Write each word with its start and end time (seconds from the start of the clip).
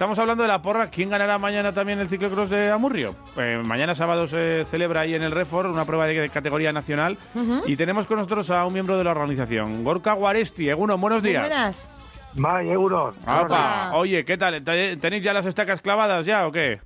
Estamos 0.00 0.18
hablando 0.18 0.44
de 0.44 0.48
la 0.48 0.62
porra. 0.62 0.86
¿Quién 0.88 1.10
ganará 1.10 1.36
mañana 1.36 1.74
también 1.74 1.98
el 2.00 2.08
ciclocross 2.08 2.48
de 2.48 2.70
Amurrio? 2.70 3.14
Eh, 3.36 3.60
mañana 3.62 3.94
sábado 3.94 4.26
se 4.26 4.64
celebra 4.64 5.02
ahí 5.02 5.12
en 5.14 5.22
el 5.22 5.30
Refor 5.30 5.66
una 5.66 5.84
prueba 5.84 6.06
de 6.06 6.30
categoría 6.30 6.72
nacional 6.72 7.18
y 7.66 7.76
tenemos 7.76 8.06
con 8.06 8.16
nosotros 8.16 8.48
a 8.48 8.64
un 8.64 8.72
miembro 8.72 8.96
de 8.96 9.04
la 9.04 9.10
organización, 9.10 9.84
Gorka 9.84 10.14
Guaresti. 10.14 10.70
Eguno, 10.70 10.96
buenos 10.96 11.22
días. 11.22 11.42
Buenas. 11.46 11.96
May 12.34 12.70
euros. 12.70 13.14
Apa. 13.26 13.90
Oye, 13.92 14.24
¿qué 14.24 14.38
tal? 14.38 14.64
¿Te- 14.64 14.96
¿Tenéis 14.96 15.22
ya 15.22 15.34
las 15.34 15.44
estacas 15.44 15.82
clavadas 15.82 16.24
ya 16.24 16.46
o 16.46 16.50
qué? 16.50 16.80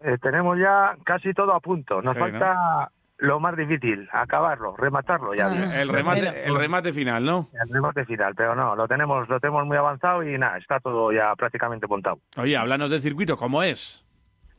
Eh, 0.00 0.16
tenemos 0.22 0.56
ya 0.58 0.96
casi 1.04 1.34
todo 1.34 1.52
a 1.52 1.60
punto. 1.60 2.00
Nos 2.00 2.14
Sí, 2.14 2.20
falta 2.20 2.90
lo 3.18 3.40
más 3.40 3.56
difícil, 3.56 4.08
acabarlo, 4.12 4.76
rematarlo 4.76 5.34
ya. 5.34 5.46
Ah. 5.46 5.50
bien. 5.50 5.72
El 5.72 5.88
remate, 5.88 6.44
el 6.44 6.54
remate 6.54 6.92
final, 6.92 7.24
¿no? 7.24 7.48
El 7.52 7.68
remate 7.72 8.04
final, 8.04 8.34
pero 8.34 8.54
no, 8.54 8.76
lo 8.76 8.86
tenemos, 8.86 9.28
lo 9.28 9.40
tenemos 9.40 9.66
muy 9.66 9.76
avanzado 9.76 10.22
y 10.22 10.36
nada, 10.38 10.58
está 10.58 10.80
todo 10.80 11.12
ya 11.12 11.34
prácticamente 11.36 11.86
montado. 11.86 12.18
Oye, 12.36 12.56
háblanos 12.56 12.90
del 12.90 13.02
circuito, 13.02 13.36
¿cómo 13.36 13.62
es? 13.62 14.04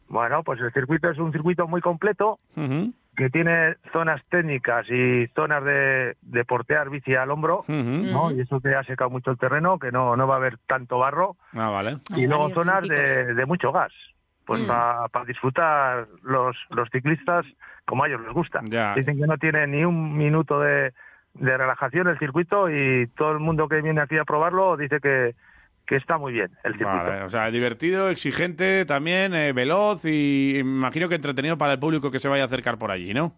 Bueno, 0.09 0.43
pues 0.43 0.59
el 0.61 0.71
circuito 0.71 1.09
es 1.09 1.17
un 1.17 1.31
circuito 1.31 1.67
muy 1.67 1.81
completo 1.81 2.39
que 2.55 3.29
tiene 3.29 3.75
zonas 3.91 4.21
técnicas 4.29 4.85
y 4.89 5.27
zonas 5.35 5.63
de, 5.63 6.15
de 6.21 6.45
portear 6.45 6.89
bici 6.89 7.15
al 7.15 7.31
hombro. 7.31 7.65
¿no? 7.67 8.31
Y 8.31 8.39
eso 8.39 8.61
que 8.61 8.73
ha 8.73 8.83
secado 8.83 9.09
mucho 9.09 9.31
el 9.31 9.37
terreno, 9.37 9.79
que 9.79 9.91
no, 9.91 10.15
no 10.15 10.27
va 10.27 10.35
a 10.35 10.37
haber 10.37 10.59
tanto 10.59 10.99
barro. 10.99 11.35
Ah, 11.51 11.69
vale. 11.69 11.97
Ah, 12.11 12.17
y 12.17 12.25
luego 12.25 12.49
varios 12.49 12.55
zonas 12.55 12.87
de 12.87 13.45
mucho 13.45 13.71
gas, 13.71 13.91
pues 14.47 14.61
Mm. 14.61 14.67
para 14.67 15.25
disfrutar 15.27 16.07
los, 16.23 16.55
los 16.71 16.89
ciclistas 16.89 17.45
como 17.85 18.03
a 18.03 18.07
ellos 18.07 18.21
les 18.21 18.33
gusta. 18.33 18.61
Ya. 18.63 18.95
Dicen 18.95 19.17
que 19.19 19.27
no 19.27 19.37
tiene 19.37 19.67
ni 19.67 19.83
un 19.83 20.17
minuto 20.17 20.59
de, 20.61 20.93
de 21.35 21.57
relajación 21.57 22.07
el 22.07 22.17
circuito 22.17 22.69
y 22.69 23.07
todo 23.15 23.33
el 23.33 23.39
mundo 23.39 23.67
que 23.67 23.81
viene 23.81 24.01
aquí 24.01 24.17
a 24.17 24.23
probarlo 24.25 24.75
dice 24.77 24.99
que, 25.01 25.35
que 25.85 25.97
está 25.97 26.17
muy 26.17 26.33
bien 26.33 26.49
el 26.63 26.73
circuito. 26.77 27.03
Vale, 27.03 27.23
o 27.23 27.29
sea, 27.29 27.51
divertido, 27.51 28.09
exigente 28.09 28.85
también, 28.85 29.35
eh, 29.35 29.51
veloz 29.53 30.05
y 30.05 30.57
imagino 30.59 31.07
que 31.09 31.15
entretenido 31.15 31.57
para 31.57 31.73
el 31.73 31.79
público 31.79 32.09
que 32.09 32.19
se 32.19 32.29
vaya 32.29 32.43
a 32.43 32.47
acercar 32.47 32.77
por 32.77 32.89
allí, 32.91 33.13
¿no? 33.13 33.33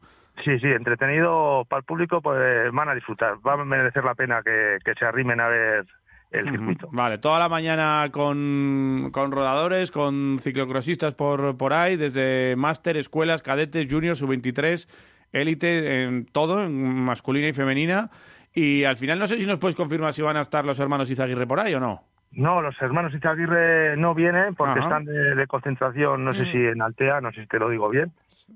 Sí, 0.46 0.58
sí, 0.60 0.68
entretenido 0.68 1.66
para 1.68 1.80
el 1.80 1.86
público, 1.86 2.22
pues 2.22 2.72
van 2.72 2.88
a 2.88 2.96
disfrutar. 2.96 3.36
Va 3.46 3.54
a 3.54 3.66
merecer 3.66 4.06
la 4.06 4.16
pena 4.16 4.42
que, 4.42 4.78
que 4.86 4.94
se 4.94 5.06
arrimen 5.06 5.42
a 5.42 5.48
ver 5.50 5.86
el 6.32 6.50
circuito. 6.50 6.90
Vale, 6.92 7.18
toda 7.18 7.40
la 7.40 7.50
mañana 7.50 8.10
con, 8.12 9.10
con 9.12 9.32
rodadores, 9.32 9.92
con 9.92 10.38
ciclocrossistas 10.40 11.16
por, 11.16 11.58
por 11.58 11.74
ahí, 11.74 11.96
desde 11.98 12.56
máster, 12.56 12.98
escuelas, 12.98 13.42
cadetes, 13.42 13.88
juniors, 13.90 14.20
sub-23, 14.20 14.88
élite, 15.32 16.04
en 16.04 16.26
todo, 16.26 16.64
en 16.64 17.04
masculina 17.04 17.48
y 17.48 17.54
femenina. 17.54 18.10
Y 18.54 18.84
al 18.84 18.98
final 18.98 19.20
no 19.20 19.28
sé 19.28 19.38
si 19.38 19.46
nos 19.46 19.60
puedes 19.60 19.76
confirmar 19.76 20.14
si 20.14 20.22
van 20.22 20.38
a 20.38 20.42
estar 20.42 20.66
los 20.66 20.80
hermanos 20.80 21.10
Izaguirre 21.10 21.48
por 21.48 21.60
ahí 21.60 21.74
o 21.74 21.80
no. 21.80 22.04
No, 22.32 22.62
los 22.62 22.80
hermanos 22.82 23.14
Izaguirre 23.14 23.98
no 23.98 24.14
vienen 24.14 24.54
porque 24.56 24.80
Ajá. 24.80 24.84
están 24.84 25.06
de, 25.06 25.36
de 25.36 25.48
concentración, 25.48 26.24
no 26.24 26.34
sé 26.34 26.46
si 26.52 26.58
en 26.58 26.82
Altea, 26.82 27.22
no 27.22 27.32
sé 27.32 27.42
si 27.42 27.48
te 27.48 27.58
lo 27.60 27.70
digo 27.70 27.90
bien. 27.90 28.12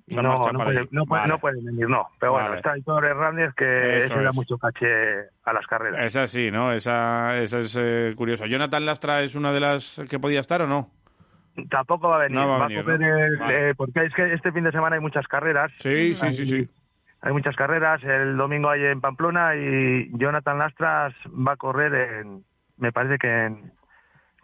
No, 0.08 0.22
no, 0.22 0.42
puede- 0.42 0.88
no 0.92 1.06
puede- 1.06 1.22
Vale. 1.22 1.28
no 1.34 1.40
pueden 1.40 1.66
venir, 1.66 1.88
no. 1.90 2.08
Pero 2.20 2.34
bueno, 2.34 2.48
Vale. 2.50 2.58
está 2.60 2.72
Aitor 2.74 3.06
Hernández 3.06 3.54
que 3.56 3.98
Eso 4.00 4.14
eso, 4.14 4.22
da 4.24 4.30
es. 4.30 4.36
mucho 4.36 4.58
caché 4.58 4.88
a 5.44 5.54
las 5.54 5.66
carreras. 5.68 6.04
Esa 6.06 6.28
sí, 6.28 6.52
¿no? 6.52 6.72
Esa, 6.74 7.38
esa 7.40 7.60
es 7.60 7.78
eh, 7.80 8.14
curioso. 8.16 8.46
¿Jonathan 8.46 8.86
Lastra 8.86 9.22
es 9.22 9.36
una 9.36 9.52
de 9.54 9.60
las 9.62 10.02
que 10.10 10.20
podía 10.20 10.40
estar 10.42 10.62
o 10.62 10.68
no? 10.68 10.90
Tampoco 11.70 12.10
va 12.10 12.16
a 12.16 12.20
venir, 12.24 12.38
No 12.38 12.48
va 12.48 12.56
a 12.56 12.60
va 12.60 12.66
a 12.66 12.68
venir, 12.68 13.10
el- 13.10 13.38
Vale. 13.38 13.70
eh, 13.70 13.76
porque 13.76 14.06
es 14.06 14.14
que 14.14 14.34
este 14.34 14.52
fin 14.52 14.64
de 14.64 14.72
semana 14.72 14.96
hay 14.96 15.02
muchas 15.02 15.28
carreras. 15.28 15.72
Sí, 15.80 16.16
sí, 16.16 16.32
sí, 16.32 16.46
sí. 16.46 16.70
Hay 17.22 17.32
muchas 17.32 17.56
carreras, 17.56 18.04
el 18.04 18.36
domingo 18.36 18.70
hay 18.70 18.84
en 18.84 19.00
Pamplona 19.00 19.56
y 19.56 20.10
Jonathan 20.18 20.58
Lastras 20.58 21.14
va 21.30 21.54
a 21.54 21.58
correr 21.58 21.94
en, 22.20 22.44
me 22.78 22.92
parece 22.92 23.18
que 23.18 23.46
en, 23.46 23.72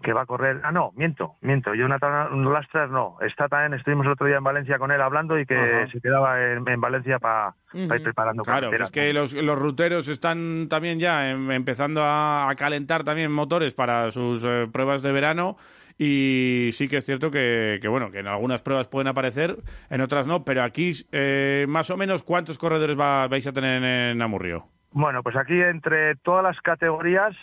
que 0.02 0.14
va 0.14 0.22
a 0.22 0.26
correr, 0.26 0.62
ah 0.64 0.72
no, 0.72 0.92
miento, 0.96 1.36
miento, 1.42 1.74
Jonathan 1.74 2.44
Lastras 2.52 2.90
no, 2.90 3.18
está 3.22 3.48
también, 3.48 3.74
estuvimos 3.74 4.06
el 4.06 4.14
otro 4.14 4.28
día 4.28 4.38
en 4.38 4.44
Valencia 4.44 4.78
con 4.80 4.92
él 4.92 5.02
hablando 5.02 5.38
y 5.40 5.46
que 5.46 5.56
Ajá. 5.56 5.88
se 5.92 6.00
quedaba 6.02 6.42
en, 6.42 6.68
en 6.68 6.82
Valencia 6.82 7.20
para 7.20 7.54
ir 7.74 7.86
Ujú. 7.92 8.04
preparando 8.04 8.44
Claro, 8.44 8.68
carretera. 8.70 8.86
es 8.86 8.92
que 8.92 9.14
los, 9.14 9.34
los 9.34 9.60
ruteros 9.60 10.08
están 10.08 10.68
también 10.70 11.00
ya 11.00 11.30
em- 11.30 11.52
empezando 11.52 12.02
a, 12.04 12.50
a 12.50 12.56
calentar 12.56 13.04
también 13.04 13.32
motores 13.32 13.74
para 13.74 14.10
sus 14.12 14.44
eh, 14.46 14.68
pruebas 14.72 15.02
de 15.02 15.12
verano 15.12 15.58
y 15.98 16.70
sí 16.72 16.88
que 16.88 16.98
es 16.98 17.06
cierto 17.06 17.30
que, 17.30 17.80
que, 17.82 17.88
bueno 17.90 18.10
que 18.10 18.20
en 18.20 18.28
algunas 18.28 18.62
pruebas 18.62 18.88
pueden 18.88 19.10
aparecer, 19.10 19.58
en 19.90 20.00
otras 20.02 20.28
no, 20.28 20.46
pero 20.46 20.64
aquí 20.64 20.92
eh, 21.12 21.66
más 21.68 21.90
o 21.90 21.98
menos 21.98 22.24
cuántos 22.24 22.58
corredores 22.58 22.98
va- 22.98 23.28
vais 23.28 23.46
a 23.46 23.52
tener 23.52 23.84
en 23.84 24.22
Amurrio. 24.22 24.66
Bueno, 24.92 25.22
pues 25.24 25.36
aquí 25.36 25.60
entre 25.62 26.16
todas 26.16 26.42
las 26.44 26.60
categorías, 26.62 27.36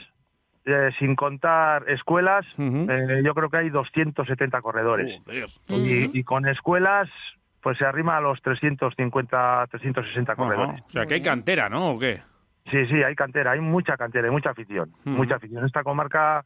eh, 0.66 0.90
sin 0.98 1.14
contar 1.14 1.88
escuelas, 1.88 2.44
eh, 2.58 3.22
yo 3.24 3.34
creo 3.34 3.48
que 3.48 3.56
hay 3.56 3.70
270 3.70 4.60
corredores. 4.60 5.22
y, 5.68 6.18
y 6.18 6.24
con 6.24 6.46
escuelas, 6.48 7.08
pues 7.62 7.78
se 7.78 7.84
arrima 7.84 8.16
a 8.16 8.20
los 8.20 8.42
350, 8.42 9.66
360 9.70 10.32
Ajá. 10.32 10.36
corredores. 10.42 10.82
O 10.86 10.90
sea 10.90 11.06
que 11.06 11.14
hay 11.14 11.22
cantera, 11.22 11.68
¿no? 11.68 11.92
¿O 11.92 11.98
qué? 11.98 12.20
Sí, 12.70 12.84
sí, 12.86 13.02
hay 13.02 13.14
cantera, 13.14 13.52
hay 13.52 13.60
mucha 13.60 13.96
cantera, 13.96 14.26
hay 14.26 14.32
mucha 14.32 14.50
afición, 14.50 14.92
mucha 15.04 15.36
afición. 15.36 15.64
Esta 15.64 15.84
comarca, 15.84 16.44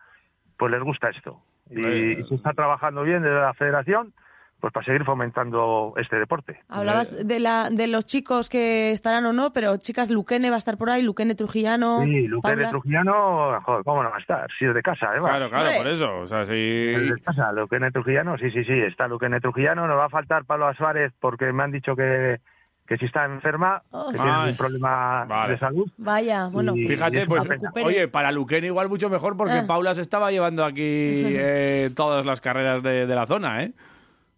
pues 0.58 0.70
les 0.70 0.82
gusta 0.82 1.08
esto. 1.08 1.40
Y, 1.70 1.80
y 2.20 2.24
se 2.24 2.34
está 2.34 2.52
trabajando 2.52 3.02
bien 3.04 3.22
desde 3.22 3.40
la 3.40 3.54
federación, 3.54 4.12
pues 4.60 4.72
para 4.72 4.84
seguir 4.84 5.04
fomentando 5.04 5.94
este 5.96 6.16
deporte. 6.16 6.60
Hablabas 6.68 7.26
de, 7.26 7.40
la, 7.40 7.70
de 7.70 7.86
los 7.86 8.06
chicos 8.06 8.48
que 8.48 8.92
estarán 8.92 9.24
o 9.26 9.32
no, 9.32 9.52
pero 9.52 9.76
chicas, 9.78 10.10
Luquene 10.10 10.50
va 10.50 10.56
a 10.56 10.58
estar 10.58 10.76
por 10.76 10.90
ahí, 10.90 11.02
Luquene 11.02 11.34
Trujillano. 11.34 12.02
Sí, 12.02 12.26
Luque 12.28 12.48
de 12.50 12.54
Paula. 12.56 12.70
Trujillano, 12.70 13.60
joder, 13.62 13.84
¿cómo 13.84 14.02
no 14.02 14.10
va 14.10 14.16
a 14.16 14.20
estar? 14.20 14.46
Si 14.58 14.64
es 14.66 14.74
de 14.74 14.82
casa, 14.82 15.06
además. 15.10 15.30
Claro, 15.30 15.48
claro, 15.50 15.70
por 15.78 15.86
eso. 15.88 16.18
O 16.18 16.26
sea, 16.26 16.44
si... 16.44 16.52
Es 16.54 17.10
de 17.14 17.20
casa, 17.24 17.52
Luquene 17.52 17.90
Trujillano, 17.90 18.36
sí, 18.38 18.50
sí, 18.50 18.62
sí, 18.64 18.72
está 18.86 19.08
Luquene 19.08 19.40
Trujillano. 19.40 19.86
Nos 19.86 19.96
va 19.98 20.04
a 20.06 20.10
faltar 20.10 20.44
Pablo 20.44 20.72
Suárez 20.74 21.12
porque 21.20 21.52
me 21.52 21.62
han 21.62 21.72
dicho 21.72 21.96
que, 21.96 22.38
que 22.86 22.96
si 22.98 23.06
está 23.06 23.24
enferma, 23.24 23.82
Oh. 23.92 24.10
que 24.10 24.18
tiene 24.18 24.50
un 24.50 24.56
problema 24.56 25.24
Vale. 25.24 25.52
de 25.54 25.58
salud. 25.58 25.90
Vaya, 25.96 26.48
bueno. 26.48 26.74
Y- 26.76 26.86
Fíjate, 26.88 27.22
es 27.22 27.28
pues, 27.28 27.42
oye, 27.84 28.08
para 28.08 28.30
Luquene 28.32 28.66
igual 28.66 28.88
mucho 28.88 29.08
mejor 29.08 29.36
porque 29.36 29.54
Ah. 29.58 29.64
Paula 29.66 29.94
se 29.94 30.02
estaba 30.02 30.30
llevando 30.30 30.64
aquí 30.64 30.74
eh, 31.26 31.90
todas 31.96 32.26
las 32.26 32.40
carreras 32.40 32.82
de, 32.82 33.06
de 33.06 33.14
la 33.14 33.26
zona, 33.26 33.62
¿eh? 33.62 33.72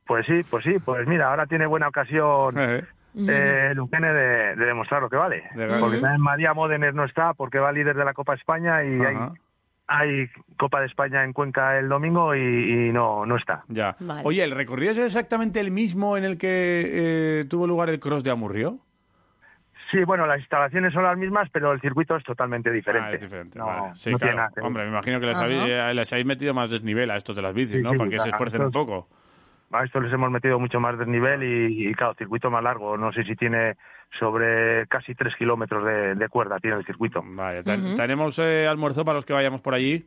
Pues 0.07 0.27
sí, 0.27 0.43
pues 0.49 0.65
sí, 0.65 0.75
pues 0.85 1.07
mira, 1.07 1.29
ahora 1.31 1.47
tiene 1.47 1.67
buena 1.67 1.89
ocasión 1.89 2.59
Eh, 2.59 2.83
eh, 3.15 3.73
Luquene 3.75 4.13
de, 4.13 4.57
de 4.57 4.65
demostrar 4.67 5.03
lo 5.03 5.11
que 5.11 5.17
vale. 5.17 5.45
De 5.55 5.67
Porque 5.79 5.99
también 5.99 6.21
María 6.21 6.55
Módenes 6.55 6.95
no 6.95 7.05
está 7.05 7.35
porque 7.35 7.59
va 7.59 7.71
líder 7.73 7.95
de 7.97 8.05
la 8.05 8.15
Copa 8.15 8.35
España 8.35 8.83
y 8.85 9.01
hay, 9.01 9.15
Ajá. 9.15 9.33
hay 9.87 10.29
Copa 10.57 10.81
de 10.81 10.87
España 10.87 11.23
en 11.23 11.33
Cuenca 11.33 11.79
el 11.79 11.89
domingo 11.89 12.35
y, 12.35 12.41
y 12.41 12.93
no, 12.93 13.27
no 13.27 13.37
está. 13.37 13.65
Ya. 13.69 13.97
Vale. 14.01 14.23
Oye, 14.25 14.43
¿el 14.43 14.53
recorrido 14.53 14.93
es 14.93 14.99
exactamente 14.99 15.61
el 15.61 15.71
mismo 15.71 16.17
en 16.17 16.25
el 16.25 16.39
que 16.39 17.41
eh, 17.41 17.45
tuvo 17.49 17.67
lugar 17.67 17.91
el 17.91 18.01
cross 18.01 18.25
de 18.25 18.31
Amurrio? 18.31 18.79
Sí, 19.91 20.03
bueno, 20.05 20.27
las 20.27 20.39
instalaciones 20.39 20.95
son 20.95 21.03
las 21.05 21.19
mismas, 21.19 21.51
pero 21.53 21.71
el 21.73 21.81
circuito 21.83 22.17
es 22.17 22.25
totalmente 22.25 22.71
diferente. 22.73 23.09
Ah, 23.09 23.13
es 23.13 23.21
diferente. 23.21 23.59
No, 23.59 23.67
vale. 23.67 23.95
Sí, 23.97 24.11
no 24.11 24.19
claro. 24.19 24.19
tiene 24.19 24.37
nada 24.37 24.49
que 24.49 24.61
ver. 24.61 24.65
Hombre, 24.67 24.83
me 24.85 24.89
imagino 24.89 25.21
que 25.21 25.27
les 25.27 25.37
habéis, 25.39 25.63
eh, 25.67 25.93
les 25.95 26.11
habéis 26.13 26.27
metido 26.27 26.55
más 26.55 26.71
desnivel 26.71 27.11
a 27.11 27.17
estos 27.17 27.37
de 27.37 27.43
las 27.43 27.53
bicis, 27.53 27.77
Sí, 27.77 27.83
¿no? 27.83 27.93
sí, 27.93 27.99
Para 27.99 28.09
que 28.11 28.19
se 28.19 28.31
esfuercen 28.31 28.63
un 28.63 28.71
poco. 28.71 29.09
A 29.73 29.85
esto 29.85 30.01
les 30.01 30.13
hemos 30.13 30.31
metido 30.31 30.59
mucho 30.59 30.81
más 30.81 30.99
desnivel 30.99 31.43
y, 31.43 31.89
y, 31.89 31.95
claro, 31.95 32.15
circuito 32.15 32.51
más 32.51 32.63
largo. 32.63 32.97
No 32.99 33.13
sé 33.13 33.25
si 33.25 33.35
tiene 33.37 33.77
sobre 34.19 34.87
casi 34.89 35.15
tres 35.15 35.35
kilómetros 35.37 35.85
de, 35.85 36.15
de 36.15 36.29
cuerda, 36.29 36.59
tiene 36.59 36.77
el 36.77 36.85
circuito. 36.85 37.23
Vale, 37.25 37.63
tenemos 37.63 38.39
eh, 38.39 38.67
almuerzo 38.69 39.05
para 39.05 39.17
los 39.17 39.25
que 39.25 39.33
vayamos 39.33 39.61
por 39.63 39.75
allí. 39.75 40.05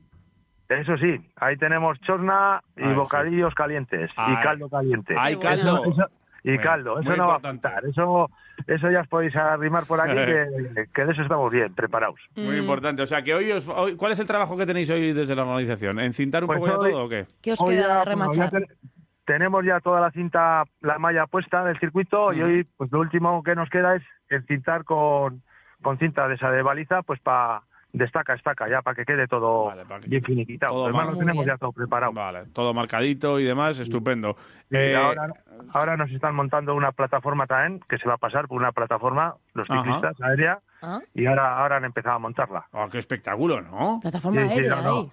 Eso 0.70 0.98
sí, 0.98 1.20
ahí 1.38 1.58
tenemos 1.58 2.00
chorna 2.02 2.62
y 2.78 2.84
Ah, 2.84 2.90
sí. 2.90 2.94
bocadillos 2.96 3.54
calientes 3.56 4.10
y 4.12 4.36
caldo 4.44 4.70
caliente. 4.70 5.16
¡Ay, 5.18 5.36
Qué 5.38 5.48
bueno. 5.48 5.64
caldo! 5.64 5.92
Eso- 5.92 6.10
y 6.44 6.50
Bueno, 6.50 6.64
caldo, 6.64 7.00
eso 7.00 7.10
muy 7.10 7.18
no 7.18 7.28
va 7.28 7.36
a 7.38 7.40
faltar. 7.40 7.84
Eso, 7.86 8.30
eso 8.68 8.92
ya 8.92 9.02
os 9.02 9.08
podéis 9.08 9.36
arrimar 9.36 9.86
por 9.88 10.00
aquí, 10.00 10.14
que, 10.14 10.86
que 10.94 11.06
de 11.06 11.12
eso 11.14 11.24
estamos 11.24 11.52
bien 11.52 11.74
preparados. 11.74 12.20
Muy 12.36 12.58
Mm. 12.58 12.60
importante. 12.60 13.02
O 13.02 13.08
sea, 13.08 13.24
que 13.24 13.34
hoy, 13.34 13.52
os, 13.52 13.68
hoy- 13.68 13.96
¿cuál 13.96 14.12
es 14.12 14.20
el 14.20 14.28
trabajo 14.28 14.56
que 14.56 14.68
tenéis 14.68 14.92
hoy 14.92 15.12
desde 15.12 15.36
la 15.36 15.42
organización? 15.44 16.00
¿Encintar 16.00 16.44
un 16.44 16.48
Pues 16.48 16.60
poco 16.60 16.72
ya 16.72 16.78
hoy- 16.78 16.92
todo 16.92 17.06
o 17.06 17.10
qué? 17.10 17.26
¿Qué 17.42 17.54
os 17.54 17.60
queda 17.64 17.74
ya, 17.82 17.88
bueno, 17.88 18.06
remachar? 18.06 18.52
ya 18.52 18.60
ten- 18.60 18.68
tenemos 19.26 19.66
ya 19.66 19.80
toda 19.80 20.00
la 20.00 20.12
cinta, 20.12 20.64
la 20.82 21.00
malla 21.00 21.28
puesta 21.28 21.64
del 21.64 21.80
circuito 21.80 22.32
y 22.34 22.42
hoy 22.42 22.68
pues 22.78 22.92
lo 22.92 23.00
último 23.00 23.44
que 23.44 23.56
nos 23.56 23.70
queda 23.70 23.96
es 23.96 24.04
encintar 24.30 24.84
con, 24.84 25.42
con 25.82 25.98
cinta 25.98 26.28
de 26.28 26.36
esa 26.36 26.52
de 26.52 26.62
baliza 26.62 27.02
pues 27.02 27.20
para 27.20 27.64
estaca 28.04 28.34
a 28.34 28.36
estaca, 28.36 28.68
ya 28.68 28.82
para 28.82 28.96
que 28.96 29.06
quede 29.06 29.28
todo 29.28 29.66
Vale, 29.68 29.86
para 29.86 30.02
que- 30.02 30.10
bien 30.10 30.24
finiquitado. 30.24 30.74
todo 30.74 30.84
Además 30.86 31.08
lo 31.14 31.18
tenemos 31.18 31.46
bien. 31.46 31.56
ya 31.56 31.58
todo 31.58 31.72
preparado. 31.72 32.12
Vale, 32.12 32.46
todo 32.54 32.74
marcadito 32.74 33.40
y 33.40 33.46
demás, 33.46 33.80
estupendo. 33.80 34.36
Y 34.70 34.76
Eh, 34.76 34.96
ahora, 34.96 35.30
ahora 35.74 35.96
nos 35.98 36.12
están 36.12 36.36
montando 36.36 36.76
una 36.76 36.92
plataforma 36.92 37.48
también 37.48 37.80
que 37.88 37.98
se 37.98 38.08
va 38.08 38.16
a 38.16 38.18
pasar 38.18 38.48
por 38.48 38.58
una 38.60 38.72
plataforma, 38.74 39.36
los 39.54 39.70
Ajá. 39.70 39.82
ciclistas 39.84 40.22
aérea, 40.22 40.60
Ah, 40.82 41.00
y 41.14 41.26
ahora, 41.26 41.58
ahora 41.58 41.78
han 41.78 41.86
empezado 41.86 42.16
a 42.16 42.20
montarla. 42.20 42.66
oh, 42.72 42.88
qué 42.92 42.98
espectáculo, 43.00 43.62
¿no? 43.62 44.00
plataforma 44.02 44.42
Sí, 44.42 44.48
sí, 44.48 44.54
aérea 44.54 44.82
no. 44.82 45.10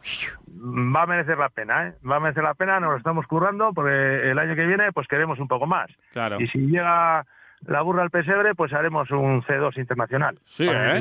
Va 0.94 1.02
a 1.02 1.06
merecer 1.06 1.38
la 1.38 1.48
pena, 1.48 1.88
¿eh? 1.88 1.94
Va 2.08 2.16
a 2.16 2.20
merecer 2.20 2.42
la 2.42 2.54
pena, 2.54 2.78
nos 2.80 2.90
lo 2.90 2.96
estamos 2.98 3.26
currando 3.26 3.72
porque 3.72 4.30
el 4.30 4.38
año 4.38 4.54
que 4.54 4.66
viene 4.66 4.92
pues 4.92 5.06
queremos 5.08 5.38
un 5.38 5.48
poco 5.48 5.66
más. 5.66 5.90
Claro. 6.12 6.40
Y 6.40 6.46
si 6.48 6.58
llega 6.58 7.24
la 7.66 7.82
burra 7.82 8.02
al 8.02 8.10
pesebre, 8.10 8.54
pues 8.54 8.72
haremos 8.72 9.10
un 9.10 9.42
C2 9.42 9.78
internacional. 9.78 10.38
Sí, 10.44 10.66
¿eh? 10.68 11.00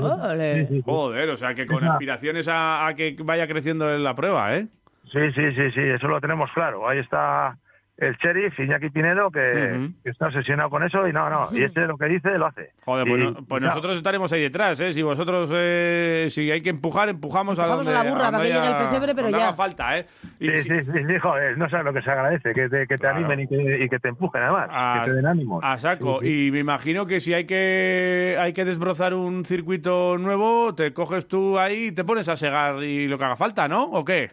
Sí, 0.68 0.76
sí. 0.76 0.82
Joder, 0.86 1.30
o 1.30 1.36
sea 1.36 1.54
que 1.54 1.66
con 1.66 1.84
aspiraciones 1.84 2.48
a, 2.48 2.88
a 2.88 2.94
que 2.96 3.16
vaya 3.24 3.48
creciendo 3.48 3.94
en 3.94 4.04
la 4.04 4.16
prueba, 4.16 4.56
¿eh? 4.56 4.68
Sí, 5.12 5.20
sí, 5.36 5.52
sí, 5.56 5.72
sí, 5.72 5.82
eso 5.82 6.08
lo 6.08 6.22
tenemos 6.22 6.50
claro. 6.54 6.88
Ahí 6.88 7.00
está 7.00 7.58
el 8.02 8.16
sheriff, 8.18 8.60
Iñaki 8.60 8.90
Pinedo, 8.90 9.30
que, 9.32 9.92
que 10.04 10.10
está 10.10 10.26
obsesionado 10.28 10.70
con 10.70 10.84
eso 10.84 11.08
y 11.08 11.14
no, 11.14 11.30
no, 11.30 11.50
y 11.56 11.64
este 11.64 11.82
lo 11.88 11.98
que 11.98 12.06
dice 12.06 12.38
lo 12.38 12.48
hace. 12.48 12.72
Joder, 12.84 13.08
Y- 13.08 13.12
pues, 13.12 13.22
no- 13.24 13.46
pues 13.48 13.62
nosotros 13.62 13.96
estaremos 13.96 14.34
ahí 14.34 14.42
detrás, 14.42 14.80
¿eh? 14.82 14.92
Si 14.92 15.02
vosotros, 15.04 15.50
eh, 15.54 16.28
si 16.32 16.50
hay 16.52 16.62
que 16.62 16.72
empujar, 16.72 17.10
empujamos, 17.10 17.60
a 17.60 17.68
donde 17.68 17.92
a 17.92 18.04
la 18.04 18.10
burra 18.12 18.28
a 18.28 18.32
donde 18.32 18.38
para 18.38 18.44
que 18.44 18.54
llegue 18.54 18.68
el 18.68 18.78
pesebre, 18.84 19.14
pero 19.16 19.30
ya. 19.30 19.38
haga 19.38 19.54
falta, 19.54 20.00
¿eh? 20.00 20.08
Y 20.40 20.50
Sí, 20.50 20.58
si- 20.64 20.70
sí, 20.80 20.92
sí, 21.08 21.20
joder, 21.22 21.58
no 21.58 21.70
sabes 21.70 21.86
lo 21.86 21.94
que 21.94 22.02
se 22.02 22.10
agradece, 22.12 22.54
que 22.54 22.68
te, 22.70 22.80
que 22.88 22.96
te 22.96 22.98
Claro. 22.98 23.18
animen 23.18 23.42
y 23.42 23.48
que, 23.48 23.84
y 23.86 23.88
que 23.88 24.00
te 24.00 24.10
empujen 24.10 24.42
además, 24.42 24.68
a, 24.72 25.02
que 25.04 25.10
te 25.12 25.16
den 25.18 25.26
ánimos. 25.28 25.64
a 25.64 25.78
saco. 25.78 26.20
Sí, 26.22 26.28
sí. 26.28 26.48
Y 26.48 26.52
me 26.52 26.60
imagino 26.60 27.06
que 27.06 27.20
si 27.20 27.34
hay 27.36 27.46
que 27.46 28.36
hay 28.40 28.54
que 28.54 28.66
desbrozar 28.66 29.14
un 29.14 29.46
circuito 29.46 30.18
nuevo, 30.18 30.74
te 30.74 30.92
coges 30.94 31.28
tú 31.28 31.60
ahí 31.60 31.88
y 31.88 31.92
te 31.92 32.04
pones 32.04 32.28
a 32.30 32.36
segar 32.36 32.84
y 32.84 33.08
lo 33.08 33.18
que 33.20 33.26
haga 33.26 33.36
falta, 33.36 33.68
¿no? 33.68 33.84
¿O 33.84 34.04
qué? 34.04 34.32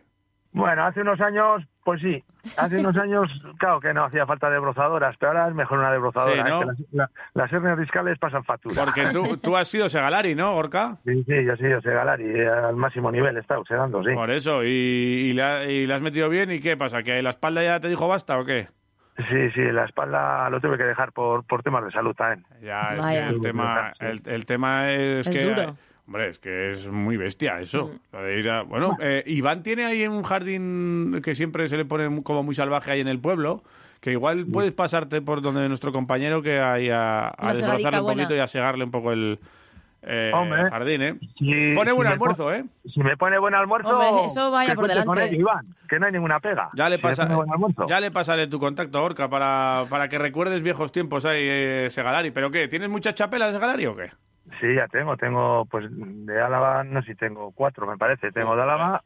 Bueno, 0.63 0.85
hace 0.85 1.01
unos 1.03 1.21
años, 1.21 1.63
pues 1.85 2.01
sí. 2.01 2.23
Hace 2.57 2.79
unos 2.79 2.97
años, 3.03 3.29
claro 3.59 3.81
que 3.81 3.93
no 3.95 4.05
hacía 4.05 4.27
falta 4.27 4.51
debrozadoras, 4.51 5.17
pero 5.19 5.33
ahora 5.33 5.49
es 5.49 5.55
mejor 5.55 5.79
una 5.79 5.91
debrozadora. 5.93 6.45
Sí, 6.45 6.49
¿no? 6.51 6.57
¿eh? 6.57 6.61
Que 6.61 6.67
las, 6.67 6.79
la- 6.93 7.11
las 7.35 7.53
hernias 7.53 7.79
discales 7.79 8.19
pasan 8.19 8.45
factura. 8.45 8.85
Porque 8.85 9.07
tú, 9.13 9.37
tú 9.43 9.57
has 9.57 9.69
sido 9.69 9.89
segalari, 9.89 10.35
¿no, 10.35 10.53
Gorka? 10.55 10.97
Sí, 11.05 11.23
sí, 11.25 11.45
yo 11.45 11.57
sí, 11.57 11.69
yo 11.69 11.81
sé 11.81 11.91
galar 11.93 12.21
y 12.21 12.41
al 12.45 12.77
máximo 12.77 13.11
nivel 13.11 13.37
está 13.37 13.59
obsedando, 13.59 14.03
sí. 14.03 14.15
Por 14.15 14.31
eso, 14.31 14.65
y, 14.65 14.69
y, 14.69 15.33
le 15.33 15.43
ha- 15.43 15.65
y 15.65 15.87
le 15.87 15.95
has 15.95 16.03
metido 16.03 16.29
bien, 16.29 16.51
¿y 16.51 16.61
qué 16.61 16.77
pasa? 16.77 17.03
¿Que 17.03 17.23
la 17.23 17.31
espalda 17.31 17.63
ya 17.63 17.81
te 17.81 17.89
dijo 17.89 18.09
basta 18.09 18.39
o 18.39 18.45
qué? 18.45 18.69
Sí, 19.29 19.51
sí, 19.53 19.63
la 19.73 19.85
espalda 19.85 20.49
lo 20.49 20.61
tuve 20.61 20.79
que 20.79 20.85
dejar 20.85 21.11
por, 21.13 21.45
por 21.45 21.61
temas 21.65 21.85
de 21.85 21.91
salud 21.91 22.15
también. 22.15 22.47
Ya, 22.63 22.91
que 23.11 23.19
el 23.29 23.41
tema, 23.41 23.93
el, 23.99 24.23
el 24.27 24.47
tema 24.47 24.93
es, 24.93 25.27
Es 25.27 25.37
que... 25.37 25.45
duro. 25.45 25.77
Hombre, 26.09 26.31
es 26.31 26.39
que 26.39 26.71
es 26.71 26.89
muy 26.89 27.19
bestia 27.19 27.61
eso. 27.61 27.89
Mm. 28.13 28.17
Lo 28.17 28.23
de 28.23 28.39
ir 28.41 28.49
a- 28.51 28.63
bueno, 28.63 28.97
eh, 28.99 29.23
Iván 29.27 29.63
tiene 29.63 29.85
ahí 29.85 30.07
un 30.09 30.23
jardín 30.23 31.21
que 31.23 31.35
siempre 31.35 31.69
se 31.69 31.77
le 31.77 31.85
pone 31.85 32.23
como 32.23 32.43
muy 32.43 32.55
salvaje 32.55 32.91
ahí 32.93 33.01
en 33.01 33.09
el 33.09 33.21
pueblo, 33.21 33.63
que 34.01 34.13
igual 34.13 34.47
puedes 34.51 34.73
pasarte 34.73 35.21
por 35.21 35.43
donde 35.43 35.69
nuestro 35.69 35.93
compañero 35.93 36.41
que 36.41 36.61
hay 36.61 36.89
a, 36.89 37.29
a 37.37 37.53
desbrozarle 37.53 37.99
un 37.99 38.05
buena. 38.07 38.23
poquito 38.23 38.35
y 38.37 38.39
a 38.41 38.47
segarle 38.47 38.85
un 38.85 38.91
poco 38.91 39.13
el, 39.13 39.39
eh, 40.01 40.31
Hombre. 40.33 40.63
el 40.63 40.71
jardín, 40.71 41.03
¿eh? 41.03 41.19
Si- 41.39 41.75
Pone 41.75 41.93
buen 41.93 42.09
almuerzo, 42.09 42.45
pon- 42.45 42.55
¿eh? 42.55 42.65
Si 42.89 43.01
me 43.03 43.15
pone 43.19 43.39
buen 43.39 43.55
almuerzo, 43.55 43.99
Hombre, 43.99 44.25
eso 44.27 44.51
vaya 44.51 44.75
por 44.75 44.89
delante. 44.89 45.37
Iván, 45.37 45.67
que 45.91 45.99
no 45.99 46.07
hay 46.07 46.13
ninguna 46.13 46.41
pega. 46.41 46.71
Ya 46.75 46.89
le, 46.89 46.99
pasa, 46.99 47.25
pone 47.25 47.35
buen 47.37 47.51
almuerzo. 47.53 47.87
ya 47.87 48.01
le 48.01 48.11
pasaré 48.11 48.47
tu 48.47 48.59
contacto, 48.59 49.05
Orca, 49.05 49.29
para, 49.29 49.85
para 49.91 50.09
que 50.09 50.17
recuerdes 50.17 50.63
viejos 50.63 50.91
tiempos 50.91 51.27
ahí, 51.27 51.43
eh, 51.43 51.89
Segalari. 51.91 52.31
¿Pero 52.31 52.51
qué? 52.51 52.67
¿Tienes 52.67 52.89
muchas 52.89 53.15
chapelas, 53.15 53.53
Segalari, 53.53 53.85
o 53.85 53.95
qué? 53.95 54.11
Sí, 54.61 54.75
ya 54.75 54.89
tengo, 54.89 55.17
tengo, 55.17 55.67
pues 55.67 55.87
de 55.91 56.41
Álava, 56.41 56.85
no 56.85 57.03
sé 57.03 57.09
si 57.13 57.15
tengo 57.15 57.53
cuatro, 57.53 57.87
me 57.87 57.97
parece. 57.97 58.33
Tengo 58.33 58.57
de 58.57 58.63
Álava 58.63 59.03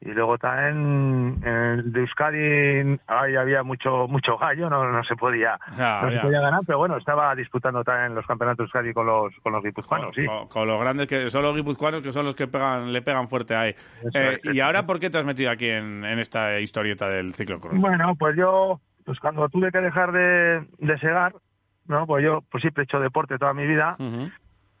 y 0.00 0.10
luego 0.10 0.36
también 0.36 1.38
en, 1.42 1.92
de 1.92 2.00
Euskadi 2.00 2.98
ahí 3.06 3.34
había 3.34 3.62
mucho 3.62 4.06
mucho 4.08 4.36
gallo, 4.36 4.68
no, 4.68 4.90
no 4.90 5.02
se 5.04 5.16
podía 5.16 5.58
Ya, 5.76 6.02
no 6.02 6.10
se 6.10 6.18
podía 6.18 6.40
ganar, 6.40 6.60
pero 6.66 6.78
bueno, 6.78 6.98
estaba 6.98 7.34
disputando 7.34 7.82
también 7.82 8.14
los 8.14 8.26
campeonatos 8.26 8.58
de 8.58 8.64
Euskadi 8.64 8.92
con 8.92 9.06
los 9.06 9.34
con 9.42 9.52
los 9.54 9.64
guipuzcoanos, 9.64 10.14
sí. 10.14 10.26
Con, 10.26 10.48
con 10.48 10.68
los 10.68 10.80
grandes 10.80 11.06
que 11.06 11.30
son 11.30 11.42
los 11.42 11.56
guipuzcoanos 11.56 12.02
que 12.02 12.12
son 12.12 12.26
los 12.26 12.36
que 12.36 12.46
pegan, 12.46 12.92
le 12.92 13.00
pegan 13.02 13.28
fuerte 13.28 13.54
ahí. 13.56 13.74
Eh, 14.12 14.38
¿Y 14.44 14.60
ahora 14.60 14.84
por 14.84 15.00
qué 15.00 15.08
te 15.08 15.18
has 15.18 15.24
metido 15.24 15.50
aquí 15.50 15.68
en, 15.70 16.04
en 16.04 16.18
esta 16.18 16.60
historieta 16.60 17.08
del 17.08 17.34
ciclocross? 17.34 17.80
Bueno, 17.80 18.14
pues 18.16 18.36
yo, 18.36 18.80
pues 19.04 19.18
cuando 19.18 19.48
tuve 19.48 19.72
que 19.72 19.80
dejar 19.80 20.12
de, 20.12 20.66
de 20.78 20.98
segar, 20.98 21.32
no, 21.88 22.06
pues 22.06 22.24
yo 22.24 22.42
pues 22.50 22.60
siempre 22.62 22.82
he 22.82 22.84
hecho 22.84 23.00
deporte 23.00 23.38
toda 23.38 23.52
mi 23.54 23.66
vida 23.66 23.96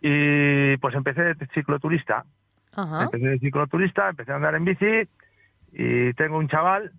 y 0.00 0.76
pues 0.78 0.94
empecé 0.94 1.22
de 1.22 1.46
cicloturista. 1.54 2.24
Ajá. 2.74 3.04
Empecé 3.04 3.26
de 3.26 3.38
cicloturista, 3.38 4.08
empecé 4.10 4.32
a 4.32 4.36
andar 4.36 4.54
en 4.54 4.64
bici 4.64 5.08
y 5.72 6.12
tengo 6.14 6.38
un 6.38 6.48
chaval 6.48 6.92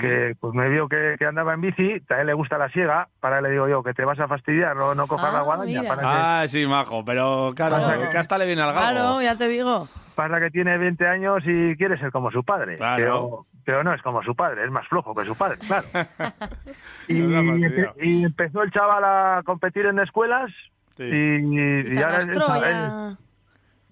que 0.00 0.36
pues 0.38 0.52
me 0.52 0.68
vio 0.68 0.86
que, 0.86 1.16
que 1.18 1.24
andaba 1.24 1.54
en 1.54 1.62
bici, 1.62 2.02
a 2.10 2.20
él 2.20 2.26
le 2.26 2.34
gusta 2.34 2.58
la 2.58 2.68
siega, 2.68 3.08
para 3.20 3.38
él 3.38 3.44
le 3.44 3.50
digo 3.52 3.68
yo 3.68 3.82
que 3.82 3.94
te 3.94 4.04
vas 4.04 4.20
a 4.20 4.28
fastidiar, 4.28 4.76
no, 4.76 4.94
no 4.94 5.06
cojas 5.06 5.30
Ah, 5.30 5.38
la 5.38 5.42
guadaña, 5.42 5.82
para 5.88 6.02
que, 6.02 6.06
Ah, 6.08 6.44
sí, 6.46 6.66
majo, 6.66 7.02
pero 7.06 7.52
claro, 7.56 7.76
Claro. 7.76 8.10
que 8.10 8.18
hasta 8.18 8.36
le 8.36 8.44
viene 8.44 8.60
al 8.60 8.74
galgo. 8.74 8.90
Claro, 8.90 9.22
ya 9.22 9.38
te 9.38 9.48
digo. 9.48 9.88
pasa 10.14 10.40
que 10.40 10.50
tiene 10.50 10.76
20 10.76 11.06
años 11.06 11.42
y 11.46 11.74
quiere 11.76 11.96
ser 11.98 12.10
como 12.10 12.30
su 12.30 12.44
padre, 12.44 12.76
Claro. 12.76 12.96
pero, 12.98 13.46
pero 13.68 13.84
no 13.84 13.92
es 13.92 14.00
como 14.00 14.22
su 14.22 14.34
padre, 14.34 14.64
es 14.64 14.70
más 14.70 14.88
flojo 14.88 15.14
que 15.14 15.26
su 15.26 15.36
padre, 15.36 15.58
claro. 15.58 15.86
y, 17.06 18.24
empezó 18.24 18.62
el 18.62 18.70
chaval 18.70 19.04
a 19.04 19.42
competir 19.44 19.84
en 19.84 19.98
escuelas 19.98 20.50
Sí. 20.96 21.04
y, 21.04 21.98
ahora 22.02 22.18
es, 22.18 22.26
ya. 22.28 23.16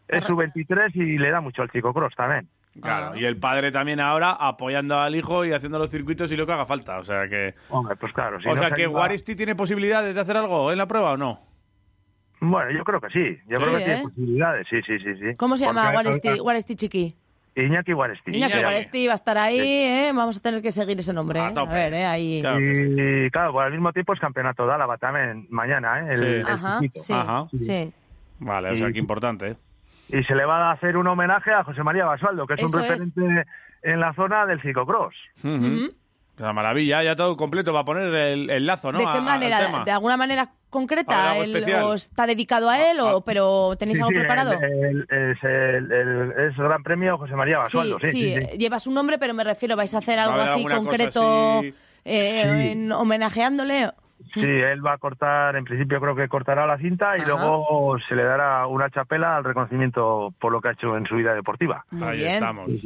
es 0.09 0.25
su 0.25 0.35
23 0.35 0.97
y 0.97 1.19
le 1.19 1.31
da 1.31 1.43
mucho 1.43 1.61
al 1.61 1.71
ciclocross 1.71 2.15
también. 2.17 2.49
Claro, 2.81 3.13
Ah. 3.15 3.19
y 3.19 3.27
el 3.27 3.37
padre 3.37 3.71
también 3.71 4.01
ahora 4.01 4.31
apoyando 4.33 4.99
al 4.99 5.15
hijo 5.15 5.45
y 5.45 5.53
haciendo 5.53 5.79
los 5.79 5.91
circuitos 5.91 6.33
y 6.33 6.37
lo 6.39 6.47
que 6.47 6.53
haga 6.53 6.65
falta. 6.65 6.97
O 6.99 7.05
sea 7.05 7.29
que, 7.29 7.55
Hombre, 7.69 7.97
pues 7.97 8.15
claro. 8.15 8.41
si 8.41 8.49
o 8.49 8.55
no 8.55 8.61
sea 8.61 8.71
se 8.71 8.75
que 8.77 8.85
anima- 8.85 8.99
Guaristi 8.99 9.37
tiene 9.37 9.55
posibilidades 9.55 10.15
de 10.15 10.21
hacer 10.23 10.39
algo 10.39 10.73
en 10.73 10.79
la 10.79 10.87
prueba 10.89 11.13
o 11.13 11.17
no. 11.19 11.41
Bueno, 12.41 12.71
yo 12.71 12.83
creo 12.83 13.01
que 13.03 13.11
sí. 13.11 13.39
Yo 13.47 13.59
Sí, 13.61 13.65
creo 13.67 13.77
que 13.77 13.83
¿eh? 13.83 13.85
tiene 13.87 14.03
posibilidades, 14.05 14.67
sí, 14.71 14.81
sí, 14.87 14.99
sí. 15.01 15.15
sí. 15.21 15.37
¿Cómo 15.37 15.59
se 15.59 15.67
llama 15.67 15.83
Porque- 15.83 15.93
Guaresti, 15.95 16.39
Guaresti 16.39 16.77
Chiqui? 16.77 17.17
Iñaki 17.57 17.93
Guaresti. 17.93 18.37
Iñaki. 18.37 18.59
Guaresti 18.61 19.07
va 19.07 19.13
a 19.13 19.15
estar 19.15 19.39
ahí, 19.39 19.59
¿eh? 19.61 20.13
Vamos 20.15 20.37
a 20.37 20.41
tener 20.43 20.61
que 20.61 20.71
seguir 20.71 20.99
ese 21.01 21.13
nombre, 21.13 21.41
A 21.41 21.45
¿eh? 21.49 21.51
A 21.51 21.55
tope. 21.55 21.73
ver, 21.75 21.95
¿eh? 21.95 22.05
Ahí. 22.07 22.41
Claro. 22.43 22.61
Y 22.61 23.31
claro, 23.31 23.53
pues 23.53 23.67
al 23.67 23.73
mismo 23.73 23.93
tiempo 23.93 24.13
es 24.13 24.21
campeonato 24.21 24.67
de 24.67 24.75
Álava 24.75 24.99
también 24.99 25.47
mañana, 25.51 26.01
¿eh? 26.01 26.13
El, 26.13 26.17
Sí. 26.19 26.25
el 26.27 26.47
Ajá, 26.47 26.69
circuito. 26.81 27.03
sí, 27.03 27.13
Ajá. 27.15 27.47
sí. 27.57 27.93
Vale, 28.41 28.71
o 28.71 28.77
sea 28.77 28.93
que 28.93 28.99
importante. 28.99 29.49
¿eh? 29.49 29.57
Y 30.09 30.23
se 30.25 30.35
le 30.35 30.45
va 30.45 30.69
a 30.69 30.73
hacer 30.73 30.97
un 30.99 31.07
homenaje 31.07 31.51
a 31.53 31.65
José 31.65 31.83
María 31.83 32.05
Basualdo, 32.05 32.47
que 32.47 32.55
es 32.55 32.63
Eso 32.63 32.77
un 32.77 32.83
referente 32.83 33.47
en 33.83 34.01
la 34.01 34.13
zona 34.13 34.45
del 34.47 34.61
ciclocross. 34.61 35.15
O 35.43 35.49
sea, 36.39 36.53
maravilla, 36.53 37.03
ya 37.03 37.17
todo 37.17 37.37
completo 37.37 37.73
va 37.73 37.81
a 37.81 37.85
poner 37.85 38.15
el, 38.15 38.51
el 38.51 38.67
lazo, 38.67 38.93
¿no? 38.93 38.99
¿De 38.99 39.07
qué 39.11 39.21
manera? 39.21 39.59
tema. 39.67 39.85
¿De 39.85 39.91
alguna 39.91 40.17
manera 40.17 40.43
A 40.43 40.45
ver, 40.47 40.55
concreta? 40.71 41.31
algo 41.31 41.45
¿El- 41.45 41.57
especial. 41.57 41.83
¿O 41.85 41.95
está 41.95 42.27
dedicado 42.27 42.69
a 42.69 42.91
él? 42.91 42.99
Ah, 43.01 43.17
o, 43.17 43.21
¿Pero 43.23 43.75
tenéis 43.79 43.99
Sí, 43.99 44.03
algo 44.03 44.13
sí, 44.13 44.19
preparado? 44.19 44.53
el- 44.53 45.07
el- 45.11 45.33
es, 45.33 45.43
el, 45.45 45.93
el- 45.93 46.33
es 46.51 46.57
Gran 46.57 46.83
Premio 46.83 47.17
José 47.19 47.35
María 47.35 47.59
Basualdo. 47.59 47.99
Sí, 48.03 48.11
sí, 48.13 48.35
sí, 48.35 48.47
sí. 48.51 48.59
lleva 48.59 48.79
su 48.79 48.91
nombre, 48.93 49.17
pero 49.19 49.33
me 49.35 49.45
refiero, 49.45 49.77
¿vais 49.77 49.95
a 49.95 49.99
hacer 49.99 50.19
a 50.19 50.25
algo 50.25 50.41
así 50.43 50.63
concreto 50.65 51.59
así. 51.61 51.75
eh, 52.05 52.43
Sí. 52.61 52.69
en- 52.73 52.93
homenajeándole? 52.93 53.91
Sí, 54.35 54.41
él 54.41 54.85
va 54.85 54.93
a 54.95 54.99
cortar, 54.99 55.57
en 55.57 55.65
principio 55.65 56.01
creo 56.01 56.15
que 56.15 56.29
cortará 56.29 56.67
la 56.67 56.79
cinta 56.79 57.17
y 57.17 57.21
Ajá. 57.23 57.29
luego 57.29 57.97
se 58.09 58.15
le 58.15 58.25
dará 58.25 58.67
una 58.67 58.91
chapela 58.91 59.37
al 59.37 59.45
reconocimiento 59.45 60.33
por 60.39 60.53
lo 60.53 60.61
que 60.61 60.69
ha 60.69 60.73
hecho 60.73 60.97
en 60.97 61.07
su 61.07 61.17
vida 61.17 61.35
deportiva. 61.35 61.85
Muy 61.91 62.09
Ahí 62.09 62.17
bien. 62.19 62.31
estamos. 62.33 62.65
Pues, 62.67 62.81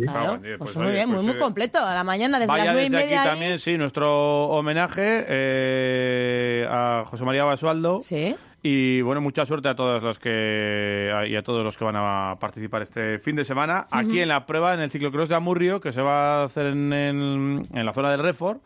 pues, 0.58 0.76
muy 0.76 0.86
oye, 0.86 0.94
bien, 0.94 1.08
pues, 1.08 1.22
muy, 1.22 1.26
muy 1.32 1.36
eh, 1.36 1.38
completo. 1.40 1.78
A 1.78 1.94
la 1.94 2.04
mañana, 2.04 2.38
desde 2.38 2.52
Vaya 2.52 2.64
las 2.64 2.72
nueve 2.74 2.86
y 2.86 2.90
media. 2.90 3.20
aquí 3.22 3.28
ahí. 3.28 3.34
también, 3.34 3.58
sí, 3.58 3.76
nuestro 3.78 4.44
homenaje 4.48 5.24
eh, 5.28 6.66
a 6.70 7.04
José 7.06 7.24
María 7.24 7.44
Basualdo. 7.44 8.00
Sí. 8.00 8.36
Y 8.62 9.00
bueno, 9.00 9.22
mucha 9.22 9.46
suerte 9.46 9.70
a 9.70 9.74
todos 9.74 10.02
los 10.02 10.18
que 10.18 11.10
y 11.28 11.34
a 11.34 11.42
todos 11.42 11.64
los 11.64 11.78
que 11.78 11.84
van 11.84 11.96
a 11.96 12.36
participar 12.38 12.82
este 12.82 13.18
fin 13.18 13.34
de 13.34 13.44
semana. 13.44 13.86
Aquí 13.90 14.20
en 14.20 14.28
la 14.28 14.44
prueba 14.44 14.74
en 14.74 14.80
el 14.80 14.90
ciclocross 14.90 15.30
de 15.30 15.34
Amurrio 15.34 15.80
que 15.80 15.92
se 15.92 16.02
va 16.02 16.42
a 16.42 16.44
hacer 16.44 16.66
en, 16.66 16.92
en- 16.92 17.62
en 17.72 17.86
la 17.86 17.92
zona 17.94 18.10
del 18.10 18.20
Refor 18.22 18.60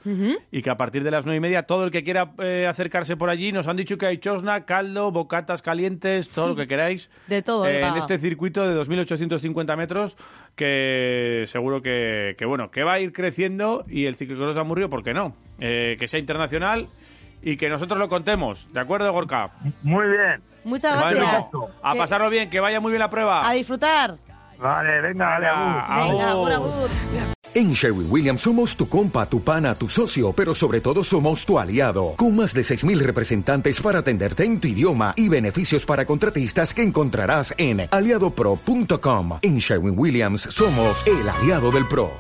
y 0.51 0.63
que 0.63 0.71
a 0.71 0.77
partir 0.77 1.05
de 1.05 1.13
las 1.13 1.25
nueve 1.25 1.37
y 1.37 1.41
media 1.41 1.63
todo 1.63 1.85
el 1.85 1.93
que 1.93 2.03
quiera 2.03 2.33
eh, 2.39 2.67
acercarse 2.69 3.17
por 3.17 3.31
allí 3.31 3.53
nos 3.53 3.69
han 3.69 3.77
dicho 3.77 3.97
que 3.97 4.07
hay 4.07 4.19
chosna, 4.19 4.65
caldo, 4.65 5.13
bocatas 5.13 5.63
calientes, 5.63 6.29
todo 6.29 6.49
lo 6.49 6.57
que 6.57 6.67
queráis. 6.67 7.09
De 7.29 7.43
todo, 7.43 7.65
eh, 7.67 7.79
en 7.79 7.97
este 7.99 8.19
circuito 8.19 8.67
de 8.67 8.75
2.850 8.77 9.77
metros 9.77 10.17
que 10.57 11.45
seguro 11.47 11.83
que, 11.83 12.35
que, 12.37 12.45
bueno 12.47 12.71
que 12.71 12.83
va 12.83 12.95
a 12.95 13.01
ir 13.01 13.13
creciendo 13.13 13.85
y 13.89 14.07
el 14.07 14.17
ciclocross 14.17 14.57
de 14.57 14.61
Amurrio, 14.61 14.91
¿por 14.91 15.05
qué 15.05 15.15
no? 15.15 15.37
Eh, 15.61 15.97
que 16.01 16.09
sea 16.09 16.19
internacional 16.19 16.87
y 17.45 17.57
que 17.57 17.69
nosotros 17.69 17.99
lo 17.99 18.09
contemos, 18.09 18.67
¿de 18.73 18.81
acuerdo, 18.81 19.13
Gorka? 19.13 19.51
Muy 19.83 20.07
bien. 20.09 20.43
Muchas 20.65 21.01
Bueno, 21.03 21.21
gracias. 21.21 21.47
a 21.83 21.93
Que- 21.93 21.99
pasarlo 21.99 22.31
bien, 22.31 22.49
que 22.51 22.59
vaya 22.61 22.81
muy 22.81 22.91
bien 22.91 23.01
la 23.01 23.11
prueba. 23.11 23.47
A 23.49 23.53
disfrutar. 23.53 24.15
Vale, 24.59 25.01
venga, 25.03 25.27
vale, 25.27 25.47
Venga, 25.47 25.81
agur. 25.85 26.13
Venga, 26.13 26.31
agur, 26.31 26.53
agur. 26.53 26.89
En 27.57 27.73
Sherwin 27.73 28.11
Williams 28.11 28.41
somos 28.41 28.77
tu 28.77 28.89
compa, 28.89 29.27
tu 29.27 29.41
pana, 29.43 29.75
tu 29.77 29.89
socio, 29.89 30.33
pero 30.33 30.55
sobre 30.57 30.81
todo 30.81 31.05
somos 31.05 31.45
tu 31.47 31.57
aliado, 31.59 32.15
con 32.17 32.35
más 32.35 32.53
de 32.55 32.63
6.000 32.63 32.99
representantes 32.99 33.81
para 33.81 34.01
atenderte 34.01 34.45
en 34.45 34.59
tu 34.59 34.67
idioma 34.69 35.13
y 35.17 35.29
beneficios 35.29 35.85
para 35.87 36.05
contratistas 36.05 36.73
que 36.75 36.83
encontrarás 36.83 37.55
en 37.59 37.87
aliadopro.com. 37.91 39.39
En 39.43 39.59
Sherwin 39.59 39.95
Williams 39.97 40.43
somos 40.43 41.07
el 41.07 41.29
aliado 41.29 41.71
del 41.71 41.87
PRO. 41.87 42.11